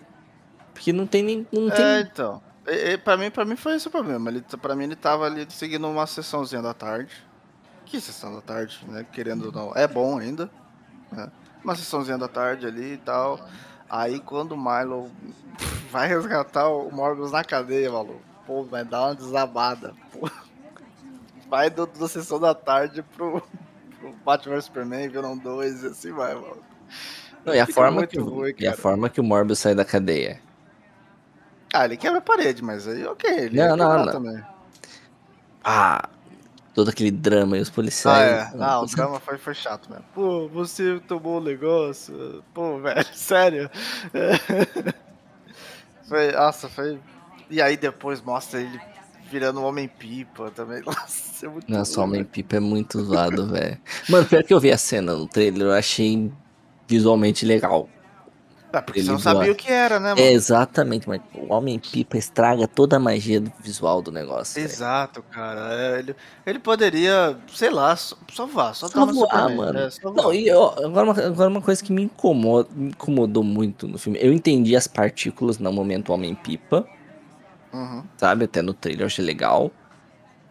[0.73, 1.47] Porque não tem nem.
[1.53, 1.85] Não tem...
[1.85, 2.43] É, então.
[2.67, 4.31] E, e, pra, mim, pra mim foi esse o problema.
[4.31, 7.13] Ele, pra mim ele tava ali seguindo uma sessãozinha da tarde.
[7.85, 9.05] Que sessão da tarde, né?
[9.13, 9.73] Querendo ou não.
[9.75, 10.51] É bom ainda.
[11.11, 11.31] Né?
[11.63, 13.41] Uma sessãozinha da tarde ali e tal.
[13.89, 15.11] Aí quando o Milo
[15.91, 18.23] vai resgatar o Morbius na cadeia, maluco.
[18.47, 19.95] Pô, vai dar uma desabada.
[20.13, 20.31] Pô.
[21.49, 23.43] Vai do, da sessão da tarde pro,
[24.01, 26.63] pro Batman Superman, Venom 2 e assim vai, mano.
[27.45, 30.41] Não, e a forma que, ruim, e a forma que o Morbius sai da cadeia.
[31.73, 33.31] Ah, ele quebra a parede, mas aí ok.
[33.31, 34.13] Ele Não, não, não.
[34.13, 34.43] também.
[35.65, 36.09] Ah,
[36.75, 38.55] todo aquele drama e os Ah, policiais.
[38.55, 38.57] é.
[38.59, 40.05] Ah, o drama foi, foi chato mesmo.
[40.15, 42.43] Pô, você tomou um negócio.
[42.53, 43.71] Pô, velho, sério.
[46.09, 46.99] Foi, nossa, foi.
[47.49, 48.81] E aí depois mostra ele
[49.31, 50.83] virando um homem-pipa também.
[50.85, 53.79] Nossa, é muito Nossa, ruim, Homem Pipa é muito zoado, velho.
[54.09, 56.31] Mano, pior que eu vi a cena no trailer, eu achei
[56.89, 57.89] visualmente legal.
[58.73, 60.21] É, porque você não sabia o que era, né, mano?
[60.21, 64.61] É, exatamente, mas o Homem Pipa estraga toda a magia do visual do negócio.
[64.61, 65.75] Exato, cara.
[65.75, 69.79] É, ele, ele poderia, sei lá, só, só vá, só, Só voar, mano.
[69.79, 70.35] É, só Não, voar.
[70.35, 74.19] e ó, agora, uma, agora uma coisa que me incomoda, me incomodou muito no filme.
[74.23, 76.87] Eu entendi as partículas no momento Homem-Pipa,
[77.73, 78.05] Uhum.
[78.17, 78.45] sabe?
[78.45, 79.71] Até no trailer eu achei legal.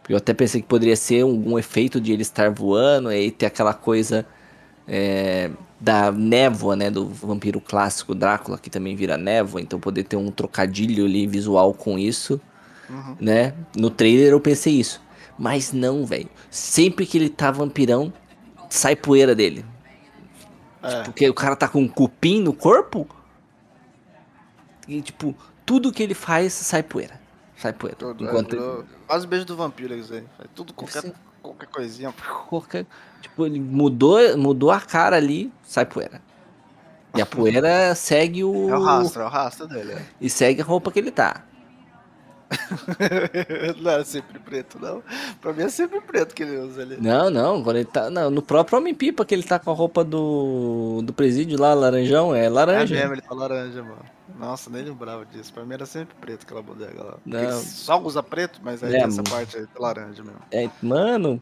[0.10, 3.46] Eu até pensei que poderia ser um, um efeito de ele estar voando e ter
[3.48, 4.26] aquela coisa
[4.88, 6.90] é, da névoa, né?
[6.92, 11.74] Do vampiro clássico Drácula, que também vira névoa, então poder ter um trocadilho ali visual
[11.74, 12.40] com isso,
[12.90, 13.16] Uhum.
[13.20, 13.54] né?
[13.76, 15.02] No trailer eu pensei isso.
[15.40, 16.30] Mas não, velho.
[16.52, 18.14] Sempre que ele tá vampirão,
[18.70, 19.66] sai poeira dele.
[20.84, 21.02] É.
[21.04, 23.08] Porque o cara tá com um cupim no corpo.
[24.88, 27.20] E, tipo, tudo que ele faz sai poeira.
[27.58, 27.98] Sai poeira.
[27.98, 30.24] Tudo, Enquanto é, do- quase beijo do vampiro, isso aí.
[30.38, 31.14] Faz Tudo, qualquer.
[31.42, 32.14] Qualquer coisinha.
[32.50, 32.86] qualquer.
[33.22, 36.22] Tipo, ele mudou, mudou a cara ali, sai poeira.
[37.16, 38.70] E a poeira segue o.
[38.70, 39.94] É o rastro, é o rastro dele.
[39.94, 40.02] é.
[40.20, 41.44] E segue a roupa que ele tá.
[43.82, 45.02] não é sempre preto, não.
[45.40, 46.98] Pra mim é sempre preto que ele usa ali.
[47.00, 48.10] Não, não, quando ele tá.
[48.10, 51.02] Não, no próprio Homem-Pipa que ele tá com a roupa do.
[51.04, 52.94] do presídio lá, laranjão, é É laranja.
[52.96, 54.06] mesmo, ele tá laranja, mano.
[54.38, 55.54] Nossa, nem lembrava disso.
[55.54, 57.18] Pra mim era sempre preto aquela bodega lá.
[57.26, 57.60] Não.
[57.60, 60.40] Só usa preto, mas aí É, essa parte aí laranja mesmo.
[60.52, 61.42] É, mano.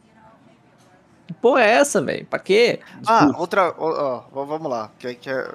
[1.42, 2.26] Porra é essa, velho?
[2.26, 2.80] Pra quê?
[3.06, 3.40] Ah, Desculpa.
[3.40, 3.76] outra.
[3.78, 4.92] Ó, ó, vamos lá.
[4.98, 5.54] Que, que é-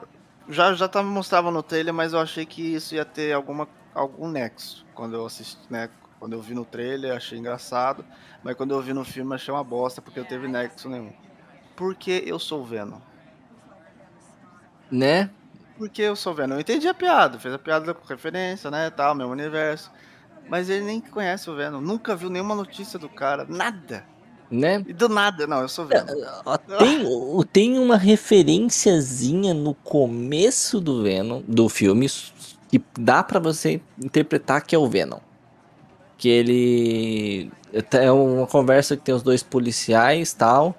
[0.48, 4.28] já, já tá, mostrava no trailer, mas eu achei que isso ia ter alguma, algum
[4.28, 4.86] nexo.
[4.94, 5.90] Quando eu assisti, né?
[6.20, 8.04] Quando eu vi no trailer, achei engraçado.
[8.42, 11.12] Mas quando eu vi no filme, achei uma bosta, porque não teve nexo nenhum.
[11.74, 12.98] Por que eu sou o Venom?
[14.90, 15.28] Né?
[15.76, 16.54] Porque eu sou Venom.
[16.54, 18.90] Eu entendi a piada, fez a piada com referência, né?
[18.90, 19.90] Tal, meu universo.
[20.48, 24.04] Mas ele nem conhece o Venom, nunca viu nenhuma notícia do cara, nada.
[24.50, 24.84] Né?
[24.86, 26.06] E do nada, não, eu sou Venom.
[26.78, 32.08] Tem, tem uma referenciazinha no começo do Venom, do filme,
[32.68, 35.18] que dá pra você interpretar que é o Venom.
[36.18, 37.50] Que ele.
[37.92, 40.74] É uma conversa que tem os dois policiais tal.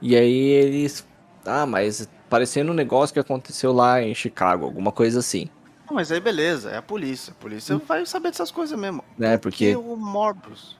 [0.00, 1.06] E aí eles.
[1.44, 5.48] Ah, mas parecendo um negócio que aconteceu lá em Chicago, alguma coisa assim.
[5.88, 7.32] Não, Mas aí beleza, é a polícia.
[7.32, 9.04] A polícia vai saber dessas coisas mesmo.
[9.16, 9.36] Né?
[9.36, 9.70] Por Porque.
[9.70, 10.76] que o Morbius?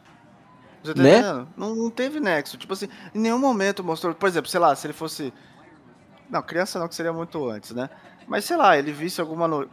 [0.82, 1.22] Você tá Né?
[1.56, 2.56] Não, não teve nexo.
[2.56, 4.14] Tipo assim, em nenhum momento mostrou.
[4.14, 5.32] Por exemplo, sei lá, se ele fosse.
[6.28, 7.88] Não, criança não, que seria muito antes, né?
[8.26, 9.46] Mas sei lá, ele visse alguma.
[9.46, 9.68] No...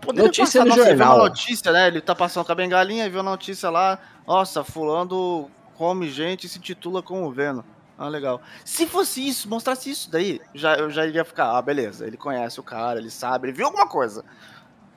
[0.00, 1.16] Poderia Notícia passar, no nossa, ele jornal.
[1.16, 1.86] uma notícia, né?
[1.88, 3.98] Ele tá passando com a bengalinha e viu a notícia lá.
[4.26, 7.62] Nossa, fulano come gente e se titula como Venom.
[8.02, 8.42] Ah, legal.
[8.64, 12.58] Se fosse isso, mostrasse isso daí, já, eu já iria ficar, ah, beleza, ele conhece
[12.58, 14.24] o cara, ele sabe, ele viu alguma coisa.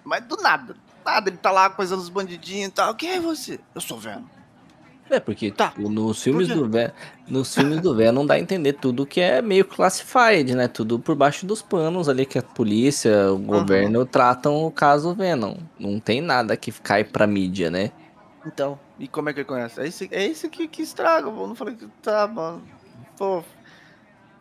[0.04, 2.96] Mas do nada, nada, ele tá lá coisando os bandidinhos e tal.
[2.96, 3.60] Quem é você?
[3.76, 4.24] Eu sou Venom.
[5.08, 5.70] É, porque Tá.
[5.70, 6.92] tipo, nos filmes do Venom,
[7.28, 10.68] nos filmes do Venom não dá a entender tudo que é meio classified, né?
[10.68, 15.58] Tudo por baixo dos panos ali que a polícia, o governo tratam o caso Venom.
[15.78, 17.92] Não tem nada que cai pra mídia, né?
[18.48, 19.80] Então, e como é que ele conhece?
[19.80, 22.64] É esse, é esse que, que estraga, eu não falei que tá, mano.
[23.18, 23.44] Pô.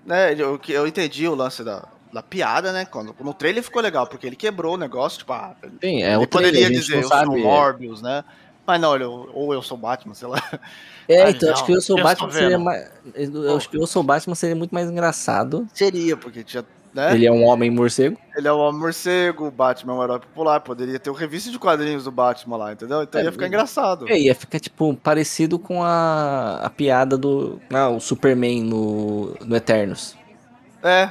[0.04, 2.84] Né, eu, eu entendi o lance da, da piada, né?
[2.84, 6.14] Quando, no trailer ficou legal, porque ele quebrou o negócio, tipo, ah, ele Sim, é
[6.14, 7.26] ele o trailer, poderia gente dizer, eu sabe.
[7.26, 8.22] sou Morbius, né?
[8.66, 10.42] Mas não, ele, ou eu sou Batman, sei lá.
[11.06, 12.90] É, Ah, então acho não, que eu sou Batman seria mais.
[13.14, 15.68] Eu acho que eu sou Batman seria muito mais engraçado.
[15.74, 16.64] Seria, porque tinha.
[16.94, 17.12] Né?
[17.12, 18.16] Ele é um homem morcego.
[18.36, 21.50] Ele é o Homem Morcego, o Batman é um herói popular, poderia ter o revista
[21.50, 23.02] de quadrinhos do Batman lá, entendeu?
[23.02, 24.08] Então É, ia ficar engraçado.
[24.08, 27.60] É, ia ficar, tipo, parecido com a, a piada do.
[27.72, 30.16] Ah, o Superman no, no Eternos.
[30.84, 31.10] É.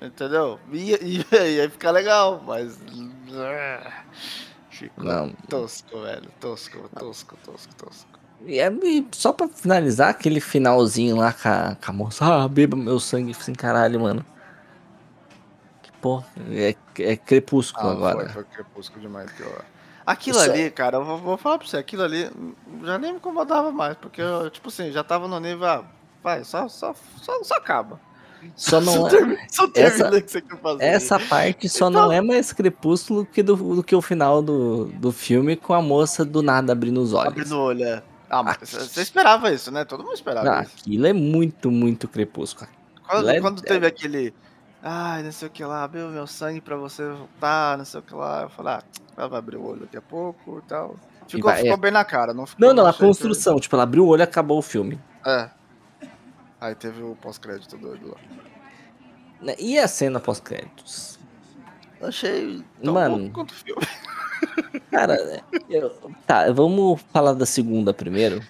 [0.00, 0.58] Entendeu?
[0.72, 2.78] Ia, ia, ia ficar legal, mas.
[4.70, 5.30] Ficou Não.
[5.48, 6.30] tosco, velho.
[6.38, 8.18] Tosco, tosco, tosco, tosco.
[8.46, 12.48] E, é- e só pra finalizar, aquele finalzinho lá com a, com a moça, ah,
[12.48, 14.24] beba meu sangue, assim, caralho, mano.
[16.00, 18.18] Porra, é, é crepúsculo Ah, agora.
[18.24, 19.52] Foi, foi crepúsculo demais que eu.
[20.06, 22.30] Aquilo Isso é- ali, cara, eu vou, vou falar pra você, aquilo ali
[22.82, 25.84] já nem me incomodava mais, porque eu, tipo assim, já tava no nível, ah,
[26.22, 28.00] vai, só, só, só, só acaba.
[28.54, 30.84] Só não é, termina, só termina o que você quer fazer.
[30.84, 34.84] essa parte só Então- não é mais crepúsculo que do, do que o final do,
[34.84, 37.32] do filme com a moça do nada abrindo os olhos.
[37.32, 38.02] Abrindo o olho, é.
[38.30, 38.66] Ah, mas Aqui.
[38.66, 39.84] você esperava isso, né?
[39.84, 40.72] Todo mundo esperava Ah, isso.
[40.80, 42.70] aquilo é muito, muito crepúsculo.
[43.06, 44.32] Quando, Leve- quando teve aquele.
[44.90, 48.02] Ai, não sei o que lá, abriu meu sangue pra você voltar, não sei o
[48.02, 48.42] que lá.
[48.44, 48.82] Eu falei, ah,
[49.18, 50.96] ela vai abrir o olho daqui a pouco e tal.
[51.28, 51.76] Ficou, vai- ficou é.
[51.76, 52.66] bem na cara, não ficou.
[52.66, 54.98] Não, não, a achei que- construção, tipo, ela abriu o olho e acabou o filme.
[55.26, 55.50] É.
[56.58, 58.16] Aí teve o pós-crédito doido lá.
[59.42, 61.18] Né, E a cena pós-créditos?
[62.00, 63.30] Achei tão Mano.
[63.30, 63.82] quanto o filme.
[64.90, 65.90] Cara, eu-
[66.26, 68.40] tá, vamos falar da segunda primeiro,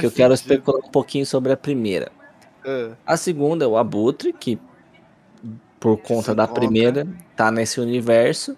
[0.00, 0.52] que eu quero sentido.
[0.54, 2.10] especular um pouquinho sobre a primeira.
[2.64, 2.90] É.
[3.06, 4.58] A segunda é o Abutre, que
[5.80, 6.60] por conta Se da encontra.
[6.60, 8.56] primeira tá nesse universo,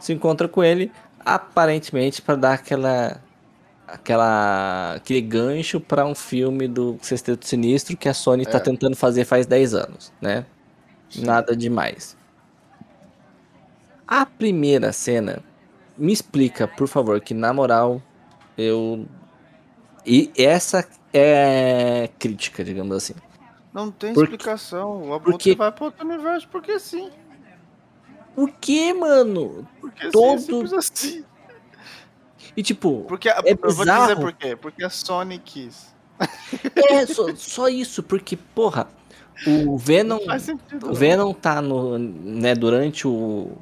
[0.00, 0.90] se encontra com ele
[1.24, 3.20] aparentemente pra dar aquela
[3.86, 8.60] aquela aquele gancho pra um filme do Sexteto Sinistro que a Sony tá É.
[8.60, 10.46] tentando fazer faz 10 anos, né?
[11.10, 11.24] Sim.
[11.24, 12.16] Nada demais.
[14.06, 15.42] A primeira cena
[15.96, 18.00] me explica, por favor, que na moral
[18.56, 19.06] eu
[20.06, 23.14] e essa é crítica, digamos assim.
[23.72, 25.10] Não tem Por- explicação.
[25.12, 27.10] O porque- vai pro outro universo porque sim.
[28.34, 29.66] Por que, mano?
[29.80, 31.24] Porque Todo- sim, simples assim.
[32.56, 34.56] E tipo, Porque, a- É eu vou dizer por quê.
[34.56, 35.94] Porque a Sony quis.
[36.90, 38.88] é só, só isso, porque, porra,
[39.46, 40.18] o Venom.
[40.18, 40.94] O não.
[40.94, 41.96] Venom tá no.
[41.98, 43.56] né, durante o.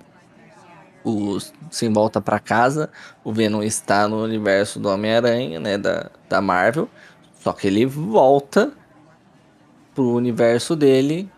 [1.04, 1.38] O
[1.70, 2.90] Sem Volta pra Casa,
[3.24, 5.78] o Venom está no universo do Homem-Aranha, né?
[5.78, 6.88] Da, da Marvel.
[7.40, 8.72] Só que ele volta
[9.98, 11.28] pro universo dele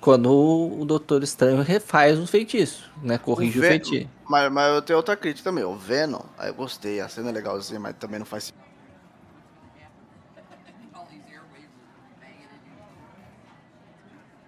[0.00, 3.18] quando o Doutor Estranho refaz o feitiço, né?
[3.18, 4.08] Corrige o, Ve- feitiço.
[4.26, 5.62] Mas, mas eu tenho outra crítica também.
[5.62, 8.54] O Venom, aí eu gostei, a cena é legalzinha, mas também não faz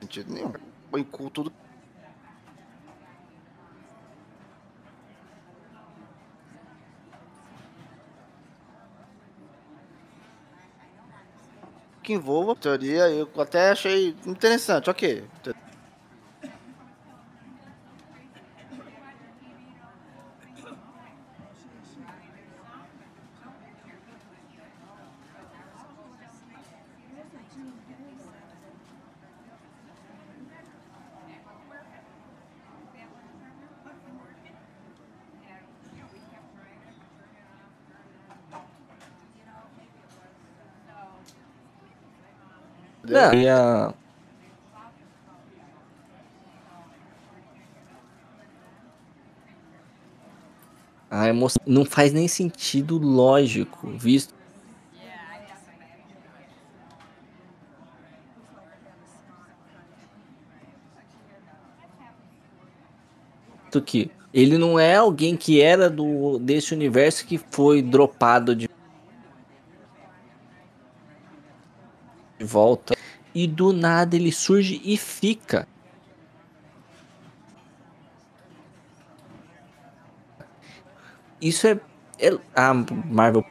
[0.00, 0.52] sentido nenhum.
[0.90, 1.52] Põe cu tudo.
[12.04, 15.24] Que envolva teoria, eu até achei interessante, ok.
[43.32, 43.94] Não, e a...
[51.10, 54.34] A emoção não faz nem sentido lógico, visto.
[63.86, 68.70] Que ele não é alguém que era do desse universo que foi dropado de
[72.40, 72.93] volta
[73.34, 75.66] e do nada ele surge e fica.
[81.40, 81.78] Isso é,
[82.18, 83.44] é a Marvel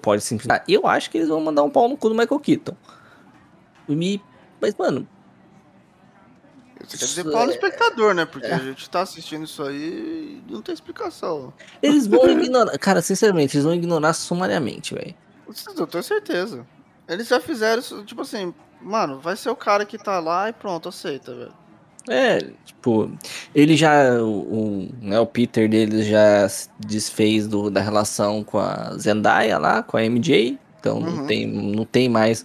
[0.00, 0.64] pode simplesmente.
[0.66, 2.76] Eu acho que eles vão mandar um pau no cu do Michael Keaton.
[3.86, 4.22] Me...
[4.60, 5.06] Mas, mano.
[6.90, 8.24] Você quer dizer pau no espectador, né?
[8.24, 8.54] Porque é.
[8.54, 11.52] a gente tá assistindo isso aí e não tem explicação.
[11.80, 12.76] Eles vão ignorar.
[12.78, 15.14] Cara, sinceramente, eles vão ignorar sumariamente, velho.
[15.76, 16.66] Eu tenho certeza.
[17.08, 20.52] Eles já fizeram isso, tipo assim, mano, vai ser o cara que tá lá e
[20.52, 21.52] pronto, aceita, velho.
[22.08, 23.10] É, tipo,
[23.54, 26.46] ele já, o, o, né, o Peter dele já
[26.78, 31.16] desfez do, da relação com a Zendaya lá, com a MJ, então uhum.
[31.16, 32.44] não, tem, não tem mais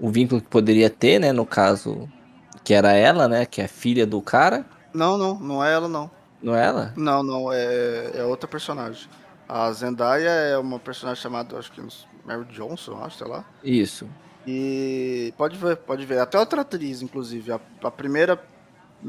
[0.00, 2.08] o vínculo que poderia ter, né, no caso,
[2.66, 4.66] que era ela, né, que é filha do cara.
[4.92, 6.10] Não, não, não é ela, não.
[6.42, 6.92] Não é ela?
[6.96, 9.08] Não, não, é, é outra personagem.
[9.48, 11.80] A Zendaya é uma personagem chamada, acho que
[12.24, 13.44] Mary Johnson, acho, sei lá.
[13.62, 14.08] Isso.
[14.44, 16.18] E pode ver, pode ver.
[16.18, 17.52] Até outra atriz, inclusive.
[17.52, 18.36] A, a primeira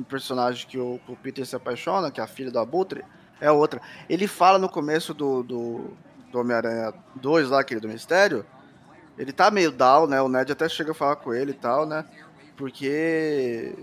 [0.08, 3.04] personagem que o, o, Peter se apaixona, que é a filha do Abutre,
[3.42, 3.82] é outra.
[4.08, 5.98] Ele fala no começo do, do,
[6.32, 8.46] do Homem-Aranha 2, lá, aquele do Mistério.
[9.18, 10.22] Ele tá meio down, né?
[10.22, 12.06] O Ned até chega a falar com ele e tal, né?
[12.58, 13.74] Porque.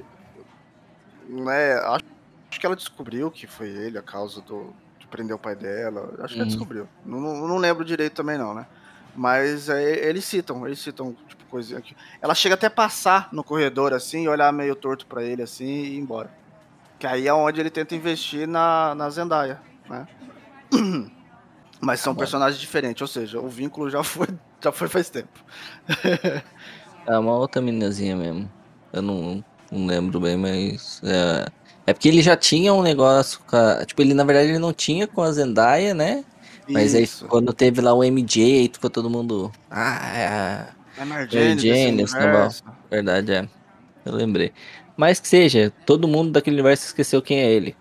[1.29, 2.05] Né, acho,
[2.51, 6.13] acho que ela descobriu que foi ele a causa do, de prender o pai dela.
[6.19, 6.49] Acho que ela uhum.
[6.49, 6.89] descobriu.
[7.07, 8.67] Não, não lembro direito também, não, né?
[9.17, 11.97] Mas é, eles citam, eles citam, tipo, coisinha aqui.
[12.21, 15.95] Ela chega até passar no corredor, assim, e olhar meio torto para ele, assim, e
[15.95, 16.31] ir embora.
[16.99, 20.07] Que aí é onde ele tenta investir na, na Zendaya, né?
[21.81, 24.27] Mas são personagens diferentes, ou seja, o vínculo já foi,
[24.61, 25.45] já foi faz tempo.
[27.07, 28.51] é uma outra meninazinha mesmo.
[28.95, 31.01] Eu não, não lembro bem, mas.
[31.05, 31.51] É,
[31.89, 34.73] é porque ele já tinha um negócio com a, Tipo, ele na verdade ele não
[34.73, 36.25] tinha com a Zendaya, né?
[36.69, 37.25] Mas Isso.
[37.25, 39.53] aí quando teve lá o MJ, aí ficou todo mundo.
[39.71, 40.75] Ah, é.
[40.97, 42.05] É Mary Jane,
[42.89, 43.49] Verdade, é.
[44.07, 44.53] Eu lembrei.
[44.97, 47.77] Mas que seja, todo mundo daquele universo esqueceu quem é ele.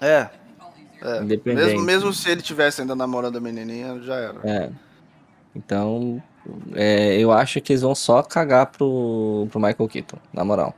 [0.00, 0.30] É.
[1.02, 1.20] é.
[1.20, 4.40] Mesmo, mesmo se ele tivesse ainda namorando a menininha, já era.
[4.44, 4.70] É.
[5.54, 6.22] Então,
[6.74, 10.74] é, eu acho que eles vão só cagar pro, pro Michael Keaton, na moral.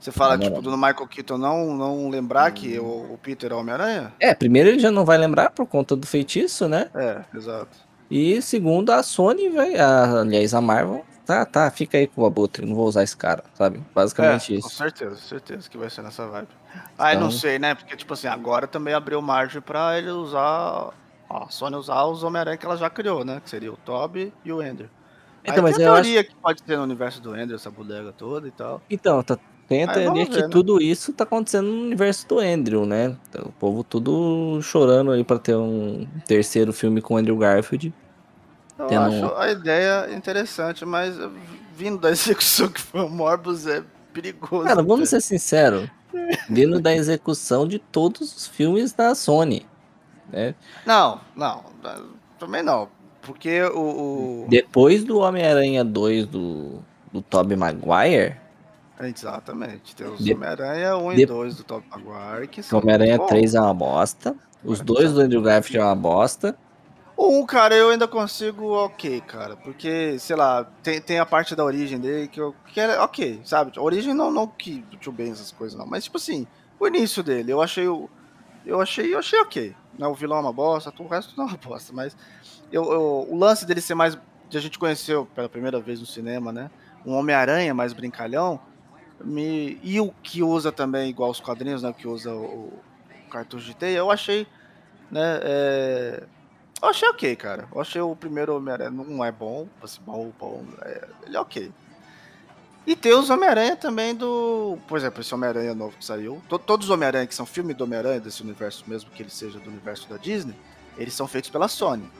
[0.00, 4.12] Você fala, tipo, do Michael Keaton não, não lembrar que o, o Peter é Homem-Aranha?
[4.20, 6.88] É, primeiro ele já não vai lembrar por conta do feitiço, né?
[6.94, 7.76] É, exato.
[8.10, 12.26] E segundo, a Sony vai, a, aliás, a Marvel, tá, tá, fica aí com o
[12.26, 13.82] Abutre, não vou usar esse cara, sabe?
[13.94, 14.68] Basicamente é, isso.
[14.68, 16.48] Com certeza, certeza que vai ser nessa vibe.
[16.96, 17.24] Ah, então...
[17.24, 17.74] não sei, né?
[17.74, 20.90] Porque, tipo assim, agora também abriu margem pra ele usar,
[21.28, 23.40] ó, a Sony usar os Homem-Aranha que ela já criou, né?
[23.42, 24.88] Que seria o Toby e o Ender.
[25.42, 26.28] Então, Aí mas tem a teoria acho...
[26.28, 28.82] que pode ter no universo do Ender essa bodega toda e tal.
[28.90, 29.38] Então, tá,
[29.68, 30.48] tem a teoria que né?
[30.48, 33.16] tudo isso tá acontecendo no universo do Andrew, né?
[33.40, 37.92] O povo tudo chorando aí pra ter um terceiro filme com o Andrew Garfield.
[38.78, 41.16] Eu acho a ideia interessante, mas
[41.74, 44.64] vindo da execução que foi o Morbus é perigoso.
[44.64, 45.88] Cara, vamos ser sinceros.
[46.48, 49.66] vindo da execução de todos os filmes da Sony.
[50.30, 50.54] Né?
[50.84, 51.64] Não, não.
[52.38, 52.88] Também não.
[53.22, 54.44] Porque o.
[54.44, 54.46] o...
[54.48, 56.80] Depois do Homem-Aranha 2 do,
[57.12, 58.36] do Tobey Maguire
[59.00, 59.94] Exatamente.
[59.94, 60.32] Tem os de...
[60.34, 61.22] Homem-Aranha 1 de...
[61.22, 62.78] e 2 do Top Maguire, que são.
[62.78, 64.34] Homem-Aranha 3 é uma bosta.
[64.64, 66.56] Os dois do Andrew Garfield é uma bosta.
[67.16, 69.56] Um, cara, eu ainda consigo ok, cara.
[69.56, 72.54] Porque, sei lá, tem, tem a parte da origem dele que eu.
[72.66, 73.72] Que é ok, sabe?
[73.76, 75.86] A origem não, não que do tio Ben, essas coisas, não.
[75.86, 76.46] Mas, tipo assim,
[76.78, 78.08] o início dele, eu achei o.
[78.66, 79.74] Eu achei, eu achei ok.
[79.98, 80.06] Né?
[80.06, 81.92] O vilão é uma bosta, o resto não é uma bosta.
[81.92, 82.16] Mas
[82.70, 84.16] eu, eu, o lance dele ser mais.
[84.48, 86.70] De a gente conheceu pela primeira vez no cinema, né?
[87.04, 88.58] Um Homem-Aranha mais brincalhão
[89.24, 92.72] me e o que usa também igual os quadrinhos, né, que usa o,
[93.26, 94.46] o cartucho de teia, eu achei,
[95.10, 96.22] né, é...
[96.80, 97.68] eu achei ok, cara.
[97.74, 101.08] Eu achei o primeiro Homem-Aranha não é bom, assim, bom, bom, é...
[101.26, 101.72] ele é ok.
[102.88, 104.78] E tem os Homem-Aranha também do.
[104.88, 106.40] Por exemplo, esse Homem-Aranha novo que saiu.
[106.66, 109.68] Todos os Homem-Aranha que são filme do Homem-Aranha, desse universo, mesmo que ele seja do
[109.68, 110.54] universo da Disney,
[110.96, 112.10] eles são feitos pela Sony.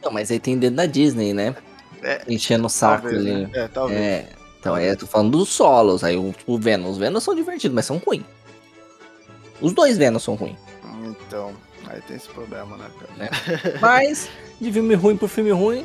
[0.00, 1.56] Não, mas aí tem dentro da Disney, né?
[2.04, 3.46] É, Enchendo o saco talvez, ali.
[3.46, 3.50] Né?
[3.52, 4.00] É, talvez.
[4.00, 4.28] É,
[4.60, 6.04] então, aí eu tô falando dos solos.
[6.04, 6.88] Aí o, o Venom.
[6.88, 8.22] Os Venom são divertidos, mas são ruins.
[9.60, 10.56] Os dois Venom são ruins.
[11.26, 11.52] Então,
[11.88, 13.28] aí tem esse problema, né, cara?
[13.28, 13.78] É.
[13.80, 14.28] Mas,
[14.60, 15.84] de filme ruim por filme ruim,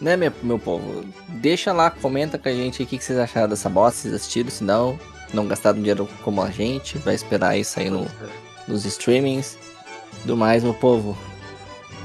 [0.00, 1.04] né, meu, meu povo?
[1.28, 4.50] Deixa lá, comenta com a gente o que, que vocês acharam dessa bosta, vocês assistiram,
[4.50, 4.98] se não,
[5.32, 8.06] não gastaram dinheiro como a gente, vai esperar aí sair no,
[8.66, 9.58] nos streamings.
[10.24, 11.16] Do mais, meu povo.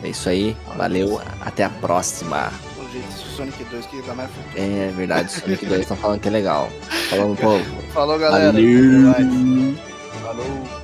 [0.04, 2.52] É isso aí, valeu, até a próxima
[3.36, 4.30] Sonic 2 que tá mais.
[4.56, 6.70] É verdade, Sonic 2 estão falando que é legal.
[7.10, 7.82] Falando, povo.
[7.92, 8.52] Falou, galera.
[8.52, 9.14] Valeu.
[10.22, 10.83] Falou.